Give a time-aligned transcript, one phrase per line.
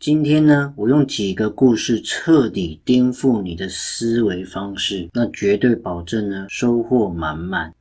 [0.00, 7.74] 今天呢，我用几个故事彻底颠覆你的思维方式，那绝对保证呢收获满满。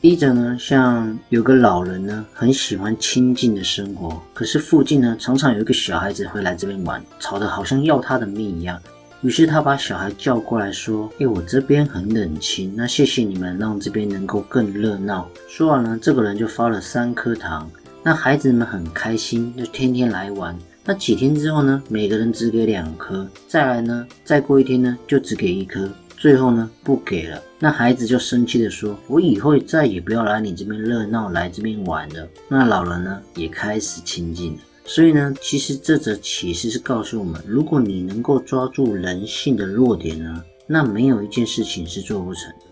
[0.00, 8.82] 一者呢，像有个老人呢，很喜欢清静的生活，可是附近呢，常常有一个小孩子会来这边玩，吵得好像要他的命一样。
[9.20, 17.70] 于是他把小孩叫过来说：“哎，我这边很冷清，那谢谢你们让这边能够更热闹。”说完了，这个人就发了三颗糖，
[18.04, 20.58] 那孩子们很开心，就天天来玩。
[20.84, 25.88] 那几天之后呢，每个人只给两颗，再来呢，再过一天呢，就只给一颗。
[26.16, 34.58] 最后呢，不给了，那孩子就生气的说：“我以后再也不要来你这边热闹，来这边玩了。”那老人呢，也开始亲近了。
[34.84, 42.66] 所以呢，其实这则启示是告诉我们：如果你能够抓住人性的弱点呢，那没有一件事情是做不成的。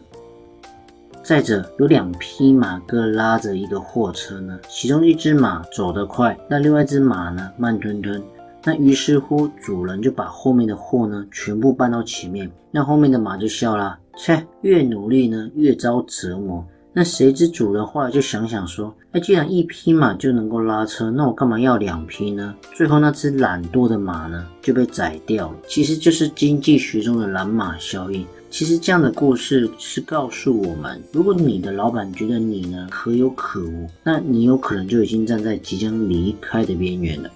[1.30, 8.20] 再者，有两匹马各拉着一个货车呢，其中一只马走得快，那另外一只马呢，慢吞吞。
[8.64, 16.66] 那于是乎，主人就把后面的货呢全部搬到前面，那后面的马就笑了，切，越努力呢越遭折磨。
[16.92, 22.54] 那谁知主人话就想想说，哎，既然一匹马就能够拉车，那我干嘛要两匹呢？
[22.74, 25.56] 最后那只懒惰的马呢就被宰掉了。
[25.68, 28.26] 其实就是经济学中的懒马效应。
[28.50, 37.30] 其实这样的故事是告诉我们，如果你的老板觉得你呢可有可无，那你有可能就已经站在即将离开的边缘了。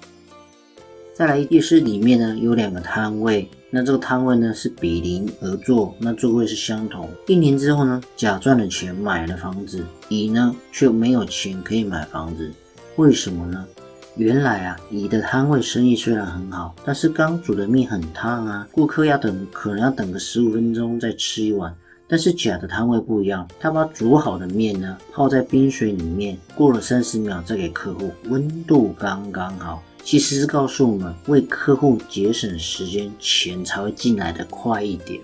[1.14, 7.08] 再来，夜市里面呢有两个摊位，那这个摊位呢是比邻而坐，那座位是相同。
[7.28, 12.50] 一年之后呢，甲赚了钱买了房子，乙呢却没有钱可以买房子，
[12.96, 13.64] 为什么呢？
[14.16, 21.72] 原来啊，乙的摊位生意虽然很好，但是刚煮的面很烫啊，顾客要等，可能要等个十五分钟再吃一碗。
[22.08, 29.80] 但是甲的摊位不一样，他把煮好的面呢泡在冰水里面，过了三十秒再给客户，温度刚刚好。
[30.04, 35.18] 其实是告诉我们，为客户节省时间，钱才会进来的快一点。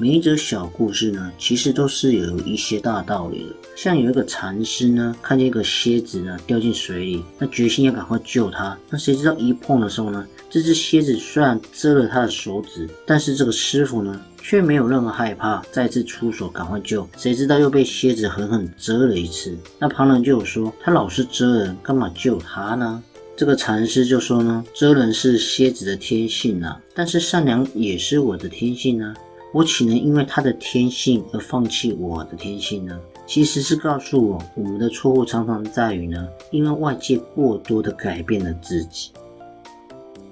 [0.00, 3.56] 每一则小故事呢，其实都是有一些大道理的。
[3.76, 8.78] 像有一个禅师呢，看见一个蝎子呢掉进水里，那决心要赶快救它。
[8.88, 17.06] 那谁知道一碰的时候呢，这只蝎子虽然蛰了他的手指，但是这个师傅呢却没有任何害怕，再次出手赶快救。
[17.16, 19.58] 谁知道又被蝎子狠狠蛰了一次。
[19.80, 23.02] 那旁人就有说，他老是蛰人，干嘛救他呢？
[23.38, 29.14] 这个禅师就说呢，蛰人是蝎子的天性啊，但是善良也是我的天性啊，
[29.52, 32.98] 我岂能因为他的天性而放弃我的天性呢？
[33.28, 39.12] 其实是告诉我，我们的错误常常在于呢，因为外界过多的改变了自己。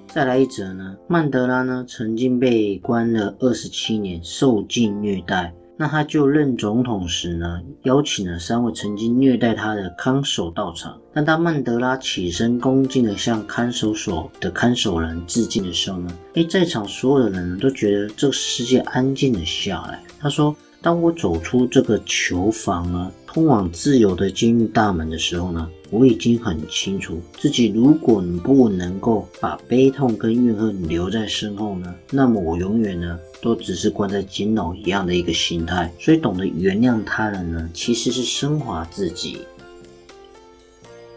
[0.07, 5.53] 再来一则呢，曼德拉呢曾经被关了二十七年，受尽虐待。
[5.79, 10.99] 那他就任总统时呢，邀请了三位曾经虐待他的看守到场。
[11.13, 20.01] 但当曼德拉起身恭敬地向看守所的看守人致敬的时候呢，哎，在场所有的人都觉得这个世界安静了下来。
[20.19, 39.39] 他说：“当我走出这个囚房呢，通往自由的监狱大门的时候呢，我已经很清楚自己，如果不能够把悲痛跟怨恨留在身后呢，那么我永远呢。”都只是关在监牢一样的一个心态，所以懂得原谅他人呢，其实是升华自己。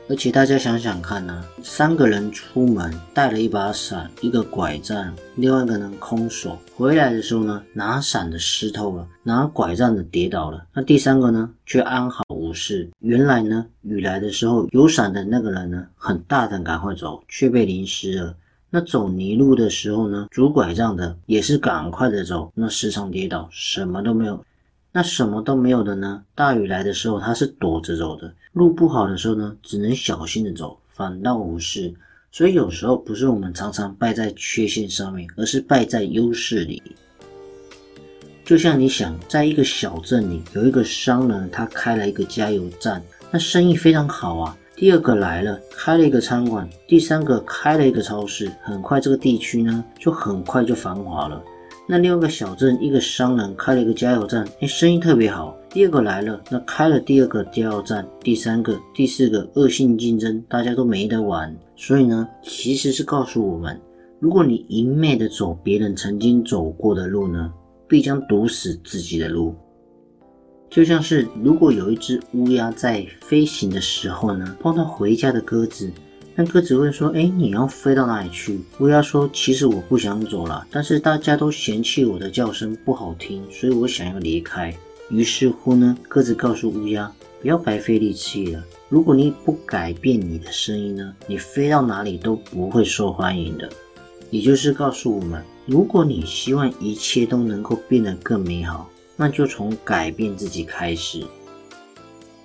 [0.09, 12.91] 而且大家想想看呢，三个人出门带了一把伞、一个拐杖，另外一个人空手回来的时候呢，拿伞的湿透了，拿拐杖的跌倒了，那第三个呢却安好无事。
[12.99, 18.35] 原来呢，雨来的时候有伞的那个人呢，很大胆赶快走，却被淋湿了。
[18.73, 24.45] 那走泥路的时候呢，拄拐杖的也是赶快的走，那时常跌倒，什么都没有。
[24.93, 26.23] 那什么都没有的呢？
[26.35, 31.93] 大雨来的时候，他是躲着走的，路不好的时候呢，只能小心的走，反倒无事。
[32.33, 36.81] 所以有时候不是我们常常败在缺陷上面，而是败在优势里。
[38.45, 44.57] 就像你想，在一个小镇里有一个商人，他开了一个加油站，那生意非常好啊。
[44.81, 48.51] 第二个来了，开了一个餐馆；第三个开了一个超市。
[48.63, 51.45] 很快这个地区呢，就很快就繁华了。
[51.87, 55.55] 那另外一个小镇，一个商人开了一个加油站，哎，生意特别好。
[55.69, 61.55] 第二个来了，那开了第二个加油站，第三个、第四个，恶性竞争，大家都没得玩。
[61.77, 63.79] 所以呢，其实是告诉我们，
[64.19, 67.53] 如果你一昧的走别人曾经走过的路呢，
[67.87, 69.55] 必将堵死自己的路。
[70.71, 75.91] 就像是如果有一只乌鸦在飞行的时候呢，碰到回家的鸽子。
[76.37, 84.73] 那鸽子问说：“哎，你要飞到哪里去？”乌鸦说：“其实我不想走了，但是大家都嫌弃我的叫声不好听，所以我想要离开。”
[85.11, 87.13] 于是乎呢，鸽子告诉乌鸦
[87.43, 88.65] ：“不要白费力气了。
[88.89, 93.69] 如果你不改变你的声音呢，你飞到哪里都不会受欢迎的。”
[94.31, 98.89] 也就是告诉我们，如果你希望一切都能够变得更美好，
[99.21, 101.23] 那就从改变自己开始。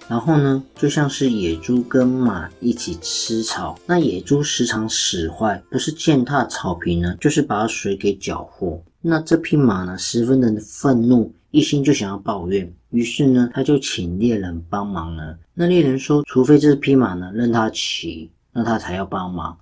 [0.09, 8.77] 然后呢，就像是野猪跟马一起吃草，那野猪时常使坏，不是践踏草坪呢，就是把水给搅和。
[9.01, 12.69] 那这匹马呢，十分的愤怒，一心就想要抱怨。
[12.89, 15.37] 于是呢，他就请猎人帮忙了。
[15.53, 19.57] 那猎人说，除非这匹马呢任他骑，那他才要帮忙。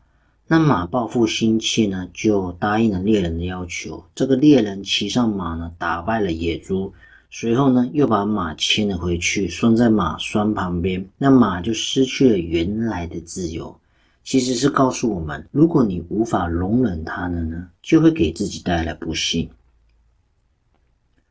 [0.45, 4.03] 那马报复心切呢，就答应了猎人的要求。
[4.13, 6.93] 这个猎人骑上马呢，打败了野猪。
[7.31, 13.75] 随后呢，又把马牵了回去，拴在马拴旁边，那马就失去了原来的自由。
[14.23, 19.49] 其实是告诉我们，如果你无法容忍它了呢，就会给自己带来不幸。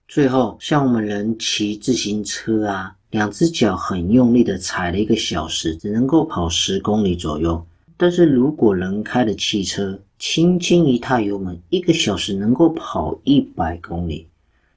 [0.08, 7.64] 最后，像我们人骑自行车啊，两只脚很用力的踩了一个小时，只能够跑十公里左右。
[8.02, 14.26] 但是如果人开的汽车，轻轻一踏油门，一个小时能够跑一百公里。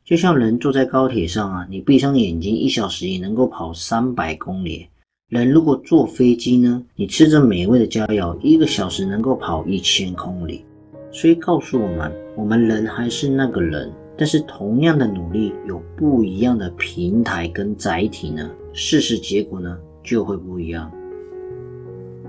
[0.04, 4.86] 就像人坐在高铁上啊，你闭上眼睛，一小时也能够跑三百公里。
[5.28, 10.64] 人如果坐飞机呢，你吃着美味的佳肴，一个小时能够跑一千公里。
[11.12, 20.92] 所以告诉我们，我们人还是那个人，但是同样的努力，有不一样的平台跟载体呢，事实结果呢就会不一样。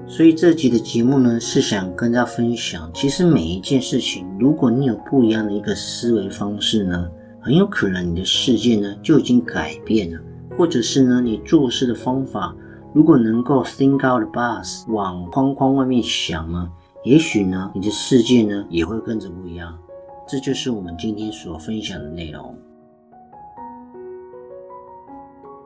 [0.09, 7.11] 所以这集的节目呢，是想跟大家分享，其实每一件事情，如果你有不一样的一个思维方式呢。
[7.39, 10.21] 很有可能你的世界呢就已经改变了，
[10.59, 12.53] 或者是呢你做事的方法
[12.93, 16.69] 如果能够 think out the box 往框框外面想呢，
[17.05, 19.79] 也许呢你的世界呢也会跟着不一样。
[20.27, 22.53] 这就是我们今天所分享的内容。